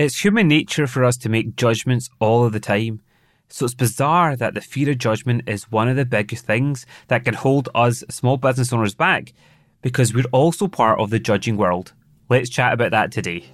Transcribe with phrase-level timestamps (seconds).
[0.00, 3.02] It's human nature for us to make judgments all of the time.
[3.50, 7.26] So it's bizarre that the fear of judgment is one of the biggest things that
[7.26, 9.34] can hold us small business owners back
[9.82, 11.92] because we're also part of the judging world.
[12.30, 13.44] Let's chat about that today.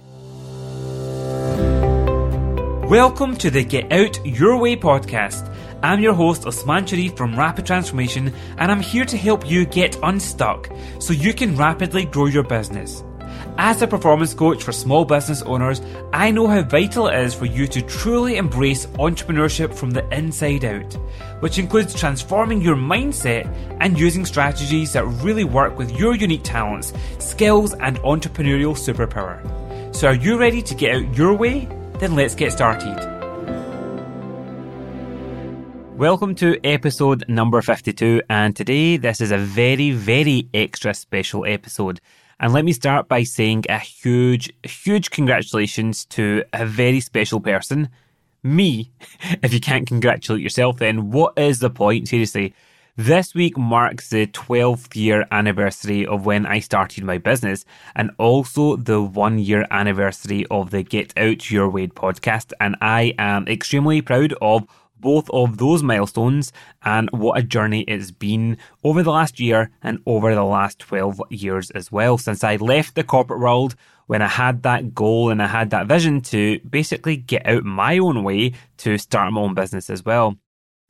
[2.87, 5.53] Welcome to the Get Out Your Way podcast.
[5.83, 9.97] I'm your host Osman Sharif from Rapid Transformation and I'm here to help you get
[10.01, 10.69] unstuck
[10.99, 13.03] so you can rapidly grow your business.
[13.59, 15.81] As a performance coach for small business owners,
[16.13, 20.63] I know how vital it is for you to truly embrace entrepreneurship from the inside
[20.63, 20.93] out,
[21.39, 23.47] which includes transforming your mindset
[23.79, 29.41] and using strategies that really work with your unique talents, skills, and entrepreneurial superpower.
[29.95, 31.67] So, are you ready to get out your way?
[31.97, 32.95] Then let's get started.
[35.95, 41.99] Welcome to episode number 52, and today this is a very, very extra special episode.
[42.39, 47.89] And let me start by saying a huge, huge congratulations to a very special person.
[48.43, 48.91] Me.
[49.41, 52.07] If you can't congratulate yourself, then what is the point?
[52.07, 52.53] Seriously.
[52.95, 57.63] This week marks the 12th year anniversary of when I started my business
[57.95, 62.53] and also the one year anniversary of the Get Out Your Way podcast.
[62.59, 64.65] And I am extremely proud of
[64.99, 66.51] both of those milestones
[66.83, 71.21] and what a journey it's been over the last year and over the last 12
[71.29, 73.75] years as well since I left the corporate world
[74.07, 77.97] when I had that goal and I had that vision to basically get out my
[77.97, 80.37] own way to start my own business as well.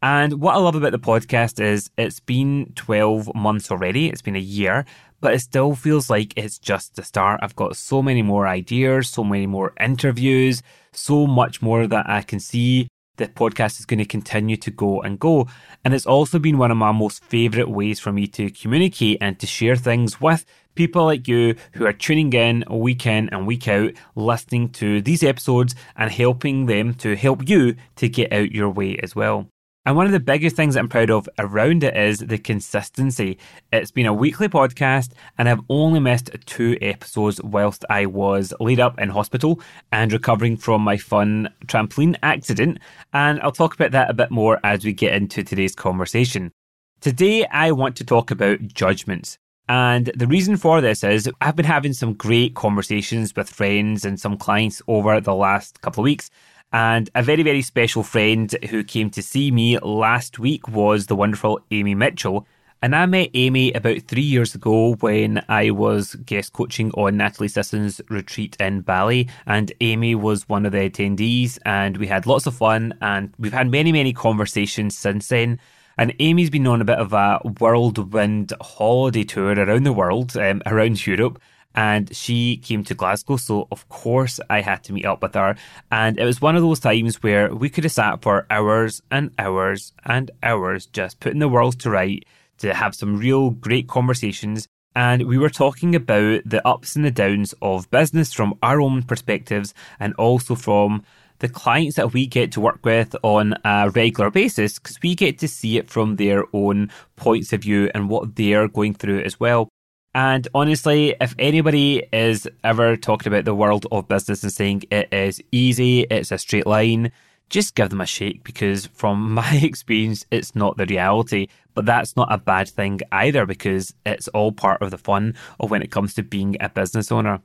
[0.01, 4.35] And what I love about the podcast is it's been 12 months already, it's been
[4.35, 4.85] a year,
[5.19, 7.39] but it still feels like it's just the start.
[7.41, 10.61] I've got so many more ideas, so many more interviews,
[10.91, 12.87] so much more that I can see
[13.17, 15.47] the podcast is going to continue to go and go.
[15.83, 19.37] And it's also been one of my most favourite ways for me to communicate and
[19.39, 23.67] to share things with people like you who are tuning in week in and week
[23.67, 28.69] out, listening to these episodes and helping them to help you to get out your
[28.69, 29.47] way as well.
[29.87, 33.37] And one of the biggest things that I'm proud of around it is the consistency.
[33.71, 38.81] It's been a weekly podcast, and I've only missed two episodes whilst I was laid
[38.81, 39.61] up in hospital
[39.93, 42.79] and recovering from my fun trampoline accident.
[43.13, 46.51] And I'll talk about that a bit more as we get into today's conversation.
[46.99, 49.37] Today, I want to talk about judgments.
[49.69, 54.19] And the reason for this is I've been having some great conversations with friends and
[54.19, 56.29] some clients over the last couple of weeks
[56.73, 61.15] and a very, very special friend who came to see me last week was the
[61.15, 62.45] wonderful Amy Mitchell.
[62.81, 67.47] And I met Amy about three years ago when I was guest coaching on Natalie
[67.47, 69.29] Sisson's retreat in Bali.
[69.47, 72.93] And Amy was one of the attendees, and we had lots of fun.
[73.01, 75.59] And we've had many, many conversations since then.
[75.97, 80.61] And Amy's been on a bit of a whirlwind holiday tour around the world, um,
[80.67, 81.41] around Europe
[81.75, 83.37] and she came to Glasgow.
[83.37, 85.55] So, of course, I had to meet up with her.
[85.91, 89.31] And it was one of those times where we could have sat for hours and
[89.37, 92.25] hours and hours just putting the world to right
[92.57, 94.67] to have some real great conversations.
[94.95, 99.03] And we were talking about the ups and the downs of business from our own
[99.03, 101.03] perspectives and also from
[101.39, 105.37] the clients that we get to work with on a regular basis because we get
[105.39, 109.39] to see it from their own points of view and what they're going through as
[109.39, 109.69] well.
[110.17, 115.13] And honestly, if anybody is ever talking about the world of business and saying it
[115.13, 117.11] is easy, it's a straight line,
[117.51, 121.49] just give them a shake because from my experience, it's not the reality.
[121.75, 125.69] But that's not a bad thing either because it's all part of the fun of
[125.69, 127.39] when it comes to being a business owner.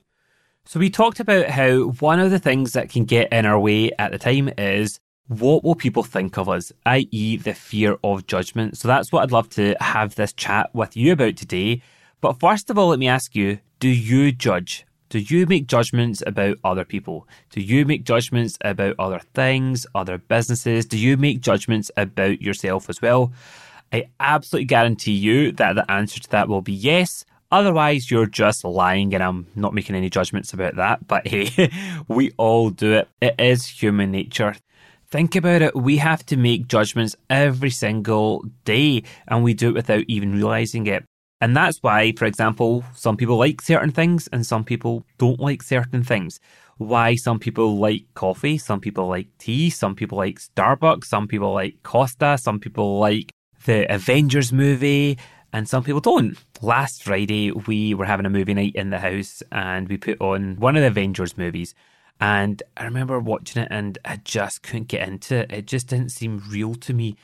[0.65, 3.91] So we talked about how one of the things that can get in our way
[3.99, 8.79] at the time is what will people think of us, i.e., the fear of judgment.
[8.79, 11.83] So that's what I'd love to have this chat with you about today
[12.23, 14.87] but first of all, let me ask you do you judge?
[15.11, 17.29] Do you make judgments about other people?
[17.51, 20.87] Do you make judgments about other things, other businesses?
[20.87, 23.33] Do you make judgments about yourself as well?
[23.93, 27.27] I absolutely guarantee you that the answer to that will be yes.
[27.51, 31.07] Otherwise, you're just lying, and I'm not making any judgments about that.
[31.07, 31.71] But hey,
[32.09, 33.09] we all do it.
[33.21, 34.55] It is human nature.
[35.09, 35.77] Think about it.
[35.77, 40.87] We have to make judgments every single day, and we do it without even realizing
[40.87, 41.05] it.
[41.43, 45.61] And that's why, for example, some people like certain things and some people don't like
[45.61, 46.39] certain things.
[46.79, 51.53] Why some people like coffee, some people like tea, some people like Starbucks, some people
[51.53, 53.33] like Costa, some people like
[53.65, 55.19] the Avengers movie,
[55.53, 56.39] and some people don't.
[56.61, 60.55] Last Friday, we were having a movie night in the house and we put on
[60.61, 61.75] one of the Avengers movies.
[62.21, 65.53] And I remember watching it and I just couldn't get into it.
[65.53, 67.17] It just didn't seem real to me.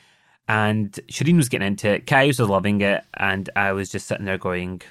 [0.49, 4.25] And Shireen was getting into it, Kaius was loving it, and I was just sitting
[4.25, 4.81] there going,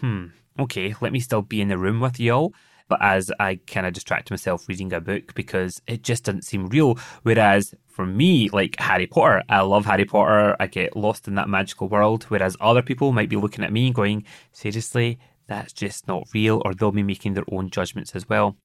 [0.00, 0.26] hmm,
[0.60, 2.52] okay, let me still be in the room with y'all.
[2.88, 6.66] but as I kind of distract myself reading a book because it just doesn't seem
[6.66, 6.98] real.
[7.22, 10.56] Whereas for me, like Harry Potter, I love Harry Potter.
[10.60, 12.24] I get lost in that magical world.
[12.24, 15.18] Whereas other people might be looking at me and going, seriously,
[15.48, 18.56] that's just not real, or they'll be making their own judgments as well.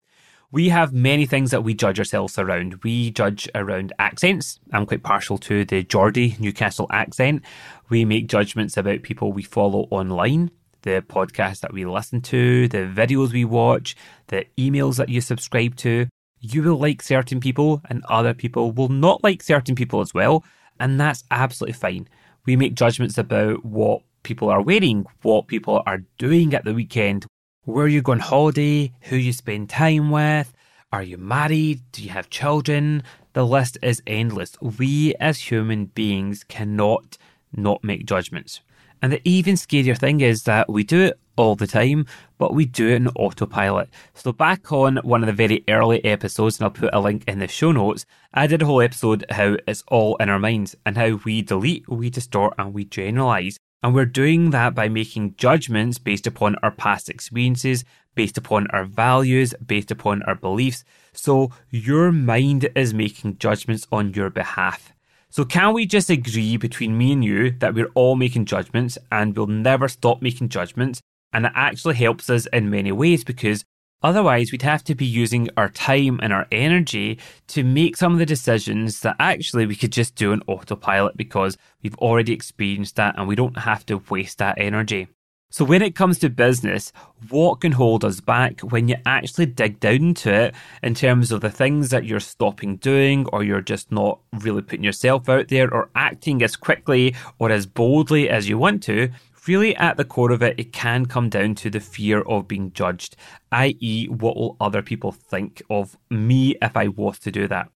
[0.53, 2.83] We have many things that we judge ourselves around.
[2.83, 4.59] We judge around accents.
[4.73, 7.43] I'm quite partial to the Geordie Newcastle accent.
[7.87, 10.51] We make judgments about people we follow online,
[10.81, 13.95] the podcasts that we listen to, the videos we watch,
[14.27, 16.07] the emails that you subscribe to.
[16.41, 20.43] You will like certain people, and other people will not like certain people as well.
[20.81, 22.09] And that's absolutely fine.
[22.45, 27.25] We make judgments about what people are wearing, what people are doing at the weekend,
[27.65, 30.51] where you go on holiday, who you spend time with,
[30.91, 33.03] are you married, do you have children?
[33.33, 34.59] The list is endless.
[34.61, 37.17] We as human beings cannot
[37.55, 38.61] not make judgments.
[39.01, 42.05] And the even scarier thing is that we do it all the time,
[42.37, 43.89] but we do it in autopilot.
[44.13, 47.39] So back on one of the very early episodes, and I'll put a link in
[47.39, 50.97] the show notes, I did a whole episode how it's all in our minds and
[50.97, 53.57] how we delete, we distort, and we generalize.
[53.83, 57.83] And we're doing that by making judgments based upon our past experiences,
[58.13, 60.83] based upon our values, based upon our beliefs.
[61.13, 64.93] So your mind is making judgments on your behalf.
[65.29, 69.35] So can we just agree between me and you that we're all making judgments and
[69.35, 71.01] we'll never stop making judgments?
[71.33, 73.63] And it actually helps us in many ways because
[74.03, 78.19] Otherwise, we'd have to be using our time and our energy to make some of
[78.19, 83.13] the decisions that actually we could just do on autopilot because we've already experienced that
[83.17, 85.07] and we don't have to waste that energy.
[85.53, 86.93] So, when it comes to business,
[87.29, 91.41] what can hold us back when you actually dig down into it in terms of
[91.41, 95.71] the things that you're stopping doing, or you're just not really putting yourself out there,
[95.71, 99.09] or acting as quickly or as boldly as you want to?
[99.47, 102.71] Really, at the core of it, it can come down to the fear of being
[102.73, 103.15] judged,
[103.51, 107.69] i.e., what will other people think of me if I was to do that?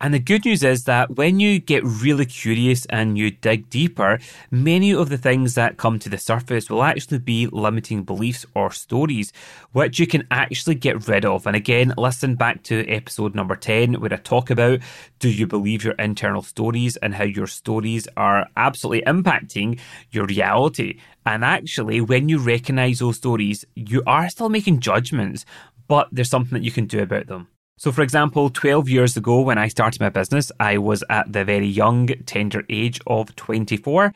[0.00, 4.20] And the good news is that when you get really curious and you dig deeper,
[4.48, 8.70] many of the things that come to the surface will actually be limiting beliefs or
[8.70, 9.32] stories,
[9.72, 11.48] which you can actually get rid of.
[11.48, 14.78] And again, listen back to episode number 10, where I talk about
[15.18, 19.80] do you believe your internal stories and how your stories are absolutely impacting
[20.12, 21.00] your reality.
[21.26, 25.44] And actually, when you recognize those stories, you are still making judgments,
[25.88, 27.48] but there's something that you can do about them.
[27.80, 31.44] So, for example, 12 years ago when I started my business, I was at the
[31.44, 34.12] very young, tender age of 24.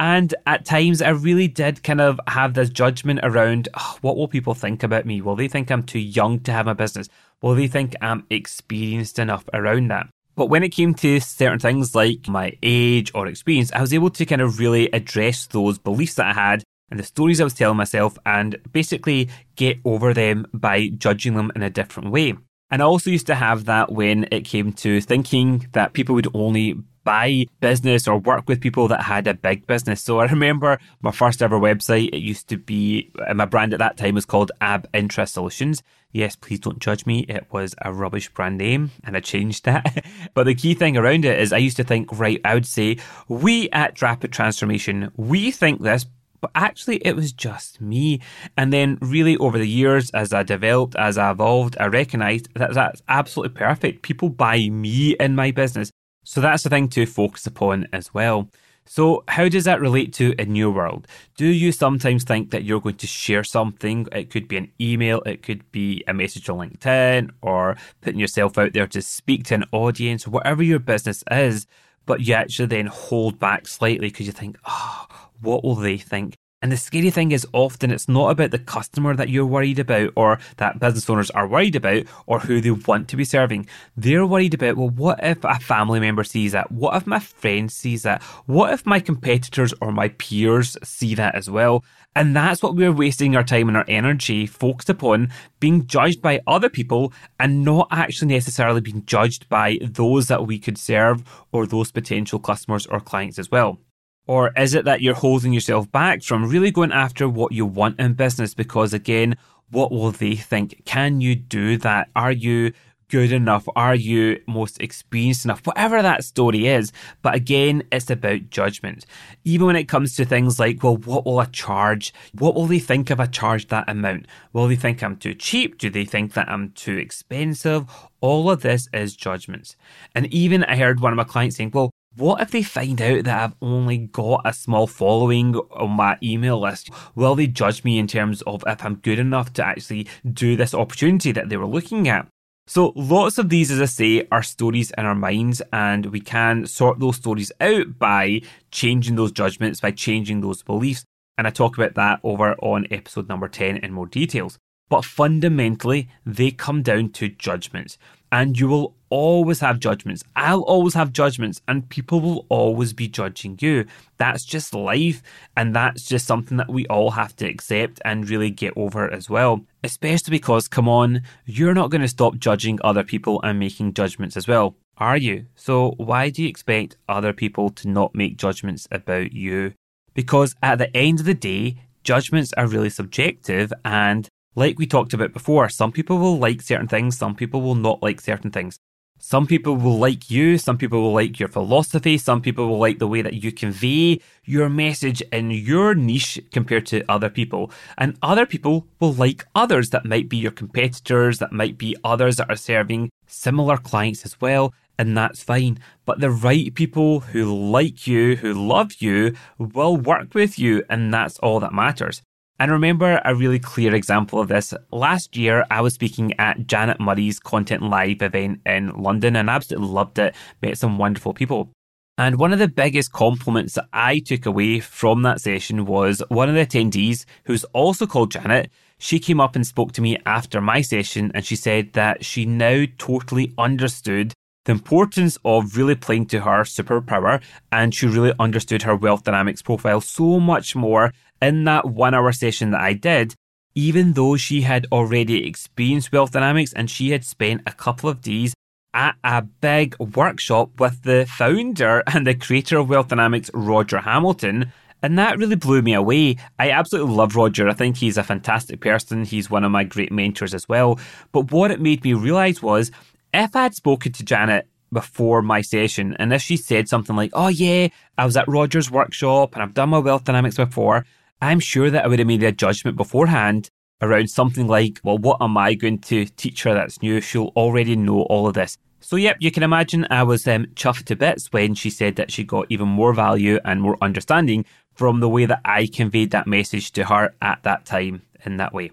[0.00, 4.26] And at times, I really did kind of have this judgment around oh, what will
[4.26, 5.20] people think about me?
[5.20, 7.08] Will they think I'm too young to have my business?
[7.40, 10.08] Will they think I'm experienced enough around that?
[10.34, 14.10] But when it came to certain things like my age or experience, I was able
[14.10, 17.54] to kind of really address those beliefs that I had and the stories I was
[17.54, 22.34] telling myself and basically get over them by judging them in a different way.
[22.70, 26.28] And I also used to have that when it came to thinking that people would
[26.34, 30.02] only buy business or work with people that had a big business.
[30.02, 33.96] So I remember my first ever website, it used to be, my brand at that
[33.96, 35.82] time was called Ab Interest Solutions.
[36.12, 37.20] Yes, please don't judge me.
[37.28, 40.04] It was a rubbish brand name and I changed that.
[40.32, 42.98] but the key thing around it is I used to think, right, I would say,
[43.28, 46.06] we at Rapid Transformation, we think this,
[46.44, 48.20] but actually it was just me.
[48.58, 52.74] And then really over the years, as I developed, as I evolved, I recognized that
[52.74, 54.02] that's absolutely perfect.
[54.02, 55.90] People buy me in my business.
[56.22, 58.50] So that's the thing to focus upon as well.
[58.84, 61.06] So, how does that relate to in your world?
[61.38, 64.06] Do you sometimes think that you're going to share something?
[64.12, 68.58] It could be an email, it could be a message on LinkedIn, or putting yourself
[68.58, 71.66] out there to speak to an audience, whatever your business is,
[72.04, 75.06] but you actually then hold back slightly because you think, oh,
[75.40, 76.36] what will they think?
[76.64, 80.14] And the scary thing is often it's not about the customer that you're worried about
[80.16, 83.66] or that business owners are worried about or who they want to be serving.
[83.98, 86.72] They're worried about, well, what if a family member sees that?
[86.72, 88.22] What if my friend sees that?
[88.46, 91.84] What if my competitors or my peers see that as well?
[92.16, 96.40] And that's what we're wasting our time and our energy focused upon being judged by
[96.46, 101.66] other people and not actually necessarily being judged by those that we could serve or
[101.66, 103.78] those potential customers or clients as well.
[104.26, 108.00] Or is it that you're holding yourself back from really going after what you want
[108.00, 108.54] in business?
[108.54, 109.36] Because again,
[109.70, 110.82] what will they think?
[110.84, 112.08] Can you do that?
[112.16, 112.72] Are you
[113.08, 113.68] good enough?
[113.76, 115.66] Are you most experienced enough?
[115.66, 116.90] Whatever that story is.
[117.22, 119.06] But again, it's about judgment.
[119.44, 122.12] Even when it comes to things like, well, what will I charge?
[122.32, 124.26] What will they think if I charge that amount?
[124.52, 125.78] Will they think I'm too cheap?
[125.78, 127.84] Do they think that I'm too expensive?
[128.20, 129.76] All of this is judgments.
[130.14, 133.24] And even I heard one of my clients saying, well, What if they find out
[133.24, 136.90] that I've only got a small following on my email list?
[137.16, 140.74] Will they judge me in terms of if I'm good enough to actually do this
[140.74, 142.28] opportunity that they were looking at?
[142.68, 146.66] So, lots of these, as I say, are stories in our minds, and we can
[146.66, 151.04] sort those stories out by changing those judgments, by changing those beliefs.
[151.36, 154.56] And I talk about that over on episode number 10 in more details.
[154.88, 157.98] But fundamentally, they come down to judgments.
[158.30, 160.24] And you will always have judgments.
[160.34, 163.86] I'll always have judgments, and people will always be judging you.
[164.18, 165.22] That's just life,
[165.56, 169.30] and that's just something that we all have to accept and really get over as
[169.30, 169.64] well.
[169.84, 174.36] Especially because, come on, you're not going to stop judging other people and making judgments
[174.36, 175.46] as well, are you?
[175.54, 179.74] So, why do you expect other people to not make judgments about you?
[180.12, 185.14] Because at the end of the day, judgments are really subjective and like we talked
[185.14, 188.78] about before, some people will like certain things, some people will not like certain things.
[189.18, 192.98] Some people will like you, some people will like your philosophy, some people will like
[192.98, 197.70] the way that you convey your message in your niche compared to other people.
[197.96, 202.36] And other people will like others that might be your competitors, that might be others
[202.36, 204.74] that are serving similar clients as well.
[204.98, 205.78] And that's fine.
[206.04, 210.84] But the right people who like you, who love you, will work with you.
[210.90, 212.20] And that's all that matters.
[212.60, 214.72] And remember a really clear example of this.
[214.92, 219.88] Last year, I was speaking at Janet Murray's Content Live event in London and absolutely
[219.88, 220.36] loved it.
[220.62, 221.70] Met some wonderful people.
[222.16, 226.48] And one of the biggest compliments that I took away from that session was one
[226.48, 228.70] of the attendees, who's also called Janet.
[228.98, 232.46] She came up and spoke to me after my session and she said that she
[232.46, 234.32] now totally understood
[234.64, 239.62] the importance of really playing to her superpower and she really understood her wealth dynamics
[239.62, 243.34] profile so much more in that one hour session that I did,
[243.74, 248.20] even though she had already experienced wealth dynamics and she had spent a couple of
[248.20, 248.54] days
[248.94, 254.72] at a big workshop with the founder and the creator of wealth dynamics, Roger Hamilton.
[255.02, 256.36] And that really blew me away.
[256.58, 257.68] I absolutely love Roger.
[257.68, 259.26] I think he's a fantastic person.
[259.26, 260.98] He's one of my great mentors as well.
[261.30, 262.90] But what it made me realize was
[263.34, 267.48] if I'd spoken to Janet before my session and if she said something like, Oh,
[267.48, 271.04] yeah, I was at Roger's workshop and I've done my wealth dynamics before,
[271.40, 275.38] I'm sure that I would have made a judgment beforehand around something like, well, what
[275.40, 277.20] am I going to teach her that's new?
[277.20, 278.78] She'll already know all of this.
[279.00, 282.30] So, yep, you can imagine I was um, chuffed to bits when she said that
[282.30, 284.64] she got even more value and more understanding
[284.94, 288.72] from the way that I conveyed that message to her at that time in that
[288.72, 288.92] way.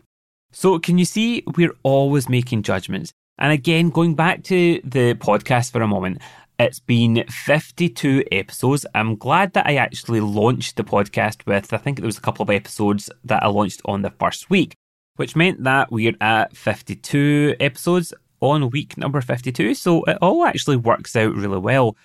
[0.51, 3.13] So, can you see we're always making judgments?
[3.38, 6.21] And again, going back to the podcast for a moment,
[6.59, 8.85] it's been 52 episodes.
[8.93, 12.43] I'm glad that I actually launched the podcast with, I think there was a couple
[12.43, 14.75] of episodes that I launched on the first week,
[15.15, 19.73] which meant that we're at 52 episodes on week number 52.
[19.73, 21.95] So it all actually works out really well.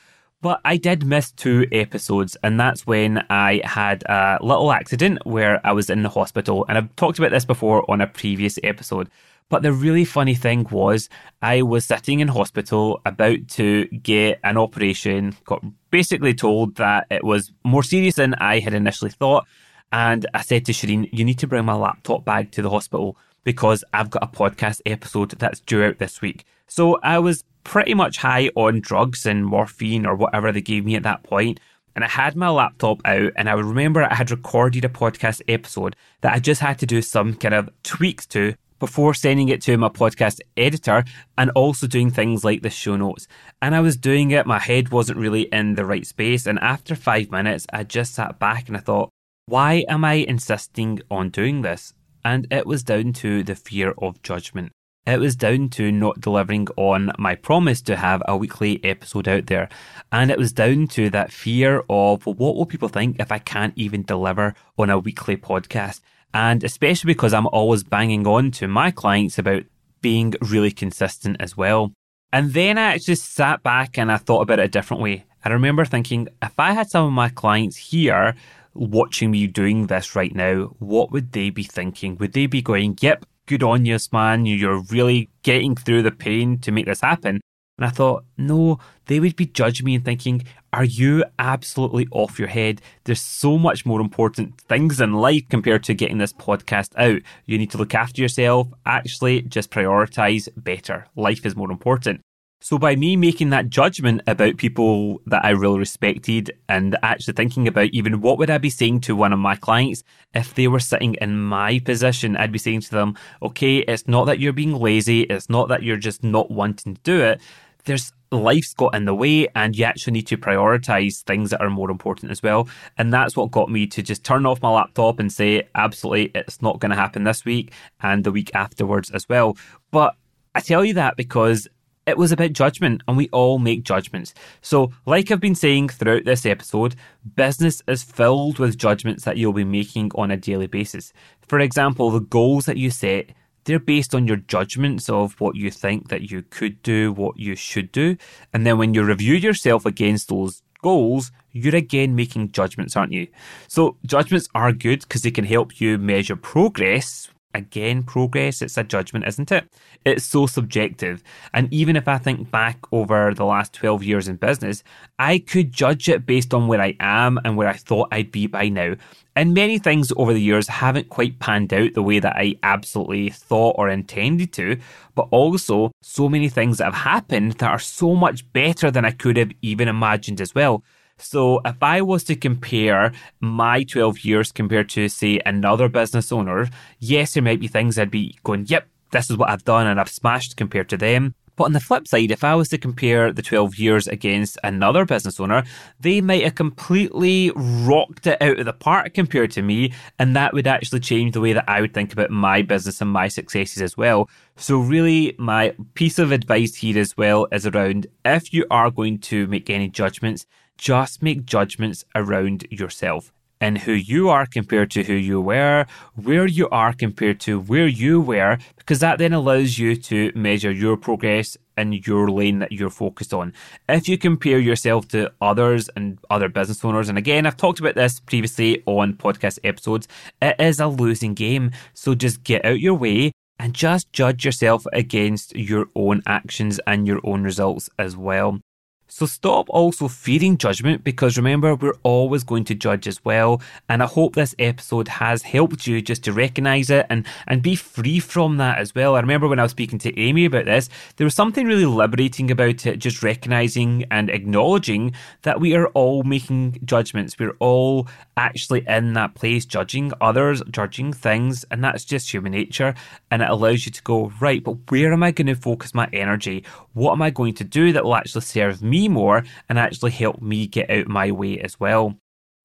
[0.42, 5.61] But I did miss two episodes, and that's when I had a little accident where
[5.66, 6.66] I was in the hospital.
[6.68, 9.09] And I've talked about this before on a previous episode.
[9.49, 11.09] But the really funny thing was,
[11.41, 17.23] I was sitting in hospital about to get an operation, got basically told that it
[17.23, 19.47] was more serious than I had initially thought.
[19.93, 23.17] And I said to Shireen, You need to bring my laptop bag to the hospital
[23.45, 26.45] because I've got a podcast episode that's due out this week.
[26.67, 30.97] So I was pretty much high on drugs and morphine or whatever they gave me
[30.97, 31.61] at that point
[31.97, 35.97] and I had my laptop out and I remember I had recorded a podcast episode
[36.21, 39.76] that I just had to do some kind of tweaks to before sending it to
[39.76, 41.04] my podcast editor
[41.38, 43.26] and also doing things like the show notes.
[43.62, 46.47] And I was doing it, my head wasn't really in the right space.
[46.47, 49.11] And after five minutes, I just sat back and I thought,
[49.47, 51.92] why am I insisting on doing this?
[52.25, 54.73] And it was down to the fear of judgment.
[55.06, 59.47] It was down to not delivering on my promise to have a weekly episode out
[59.47, 59.68] there.
[60.11, 63.38] And it was down to that fear of, well, what will people think if I
[63.38, 66.00] can't even deliver on a weekly podcast?
[66.35, 69.64] And especially because I'm always banging on to my clients about
[70.00, 71.92] being really consistent as well.
[72.33, 75.25] And then I actually sat back and I thought about it a different way.
[75.45, 78.35] I remember thinking, if I had some of my clients here
[78.75, 82.16] watching me doing this right now, what would they be thinking?
[82.18, 86.59] Would they be going, yep, good on you, man, you're really getting through the pain
[86.59, 87.40] to make this happen?
[87.78, 92.38] And I thought, no, they would be judging me and thinking, are you absolutely off
[92.38, 92.80] your head?
[93.04, 97.21] There's so much more important things in life compared to getting this podcast out.
[97.45, 98.68] You need to look after yourself.
[98.87, 101.06] Actually, just prioritize better.
[101.16, 102.23] Life is more important.
[102.62, 107.68] So, by me making that judgment about people that I really respected and actually thinking
[107.68, 110.02] about even what would I be saying to one of my clients
[110.35, 114.25] if they were sitting in my position, I'd be saying to them, okay, it's not
[114.25, 117.42] that you're being lazy, it's not that you're just not wanting to do it
[117.87, 121.71] there's life's got in the way and you actually need to prioritize things that are
[121.71, 122.69] more important as well.
[122.99, 126.61] And that's what got me to just turn off my laptop and say, absolutely, it's
[126.61, 129.57] not going to happen this week and the week afterwards as well.
[129.90, 130.14] But
[130.55, 131.69] I tell you that because
[132.07, 134.33] it was about judgment, and we all make judgments.
[134.61, 136.95] So, like I've been saying throughout this episode,
[137.35, 141.12] business is filled with judgments that you'll be making on a daily basis.
[141.49, 143.31] For example, the goals that you set
[143.66, 147.54] they're based on your judgments of what you think that you could do, what you
[147.54, 148.16] should do.
[148.52, 153.26] And then when you review yourself against those goals, you're again making judgments, aren't you?
[153.68, 158.84] So judgments are good because they can help you measure progress again, progress, it's a
[158.84, 159.68] judgment, isn't it?
[160.04, 161.22] It's so subjective.
[161.52, 164.84] And even if I think back over the last 12 years in business,
[165.18, 168.46] I could judge it based on where I am and where I thought I'd be
[168.46, 168.94] by now.
[169.34, 173.30] And many things over the years haven't quite panned out the way that I absolutely
[173.30, 174.78] thought or intended to,
[175.14, 179.10] but also so many things that have happened that are so much better than I
[179.10, 180.84] could have even imagined as well.
[181.18, 186.68] So if I was to compare my 12 years compared to, say, another business owner,
[186.99, 189.99] yes, there might be things I'd be going, yep, this is what I've done and
[189.99, 191.35] I've smashed compared to them.
[191.56, 195.06] But on the flip side, if I was to compare the 12 years against another
[195.06, 195.64] business owner,
[195.99, 199.94] they might have completely rocked it out of the park compared to me.
[200.18, 203.11] And that would actually change the way that I would think about my business and
[203.11, 204.28] my successes as well.
[204.56, 209.18] So, really, my piece of advice here as well is around if you are going
[209.20, 210.46] to make any judgments,
[210.76, 216.47] just make judgments around yourself and who you are compared to who you were, where
[216.47, 220.97] you are compared to where you were, because that then allows you to measure your
[220.97, 223.52] progress in your lane that you're focused on.
[223.88, 227.95] If you compare yourself to others and other business owners, and again, I've talked about
[227.95, 230.09] this previously on podcast episodes,
[230.40, 231.71] it is a losing game.
[231.95, 237.06] So just get out your way and just judge yourself against your own actions and
[237.06, 238.61] your own results as well.
[239.08, 243.62] So stop also fearing judgment because remember, we're always going to judge as well.
[243.88, 247.76] And I hope this episode has helped you just to recognize it and, and be
[247.76, 249.14] free from that as well.
[249.14, 252.50] I remember when I was speaking to Amy about this, there was something really liberating
[252.50, 257.38] about it, just recognizing and acknowledging that we are all making judgments.
[257.38, 262.95] We're all actually in that place judging others, judging things, and that's just human nature.
[263.30, 266.08] And it allows you to go, right, but where am I going to focus my
[266.12, 266.64] energy?
[266.92, 268.96] What am I going to do that will actually serve me?
[268.97, 272.04] Me more and actually help me get out my way as well.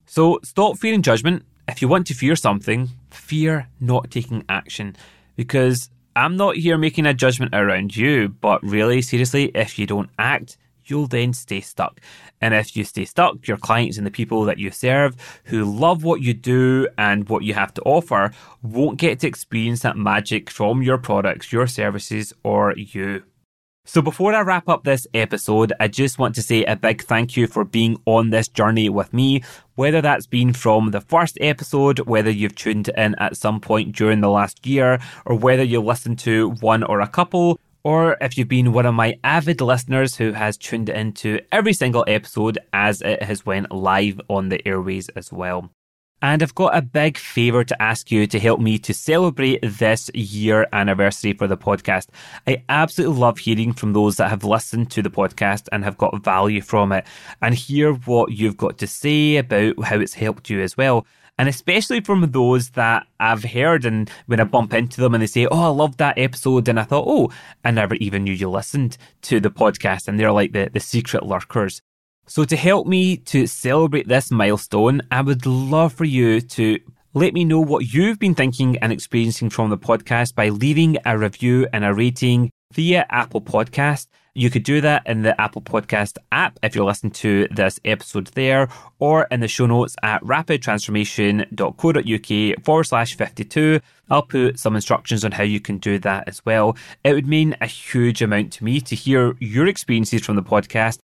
[0.06, 1.44] So stop fearing judgment.
[1.68, 4.96] If you want to fear something, fear not taking action
[5.36, 10.10] because I'm not here making a judgment around you, but really, seriously, if you don't
[10.20, 12.02] act, you'll then stay stuck.
[12.42, 15.16] And if you stay stuck, your clients and the people that you serve
[15.46, 19.82] who love what you do and what you have to offer won't get to experience
[19.82, 23.24] that magic from your products, your services, or you.
[23.84, 27.36] So, before I wrap up this episode, I just want to say a big thank
[27.36, 29.44] you for being on this journey with me.
[29.74, 34.22] Whether that's been from the first episode, whether you've tuned in at some point during
[34.22, 38.48] the last year, or whether you listened to one or a couple, or if you've
[38.48, 43.24] been one of my avid listeners who has tuned into every single episode as it
[43.24, 45.72] has went live on the airways as well.
[46.22, 50.12] And I've got a big favour to ask you to help me to celebrate this
[50.14, 52.10] year anniversary for the podcast.
[52.46, 56.24] I absolutely love hearing from those that have listened to the podcast and have got
[56.24, 57.08] value from it
[57.42, 61.08] and hear what you've got to say about how it's helped you as well.
[61.40, 65.28] And especially from those that I've heard and when I bump into them and they
[65.28, 66.68] say, Oh, I love that episode.
[66.68, 67.32] And I thought, Oh,
[67.66, 70.08] I never even knew you listened to the podcast.
[70.08, 71.82] And they're like the, the secret lurkers.
[72.32, 76.80] So, to help me to celebrate this milestone, I would love for you to
[77.14, 81.18] let me know what you've been thinking and experiencing from the podcast by leaving a
[81.18, 84.08] review and a rating via Apple Podcast.
[84.34, 88.28] You could do that in the Apple Podcast app if you're listening to this episode
[88.28, 93.82] there, or in the show notes at rapidtransformation.co.uk forward slash 52.
[94.10, 96.78] I'll put some instructions on how you can do that as well.
[97.04, 101.00] It would mean a huge amount to me to hear your experiences from the podcast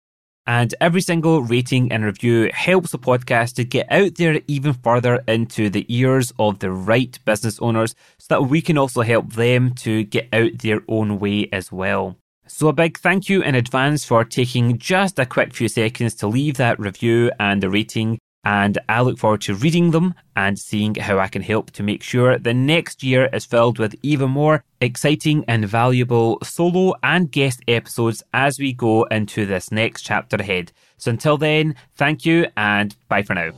[0.46, 5.22] and every single rating and review helps the podcast to get out there even further
[5.26, 9.74] into the ears of the right business owners so that we can also help them
[9.74, 12.16] to get out their own way as well.
[12.46, 16.26] So, a big thank you in advance for taking just a quick few seconds to
[16.26, 20.94] leave that review and the rating and I look forward to reading them and seeing
[20.94, 24.64] how I can help to make sure the next year is filled with even more
[24.80, 30.72] exciting and valuable solo and guest episodes as we go into this next chapter ahead.
[30.98, 33.52] So until then, thank you and bye for now.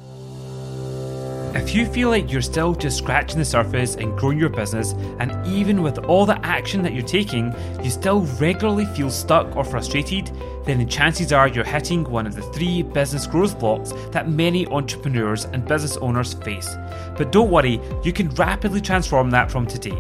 [1.56, 5.34] If you feel like you're still just scratching the surface and growing your business, and
[5.46, 10.30] even with all the action that you're taking, you still regularly feel stuck or frustrated,
[10.66, 14.66] then the chances are you're hitting one of the three business growth blocks that many
[14.66, 16.76] entrepreneurs and business owners face.
[17.16, 19.96] But don't worry, you can rapidly transform that from today.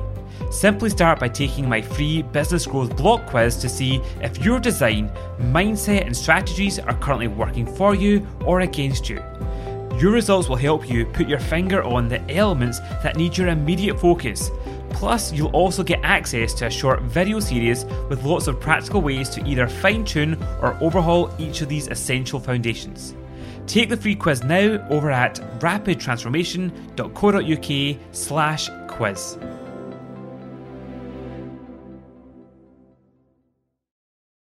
[0.50, 5.10] Simply start by taking my free business growth block quiz to see if your design,
[5.38, 9.22] mindset, and strategies are currently working for you or against you.
[9.98, 13.98] Your results will help you put your finger on the elements that need your immediate
[13.98, 14.50] focus.
[14.90, 19.28] Plus, you'll also get access to a short video series with lots of practical ways
[19.30, 23.14] to either fine tune or overhaul each of these essential foundations.
[23.66, 29.38] Take the free quiz now over at rapidtransformation.co.uk slash quiz.